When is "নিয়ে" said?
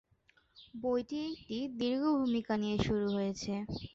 2.61-2.77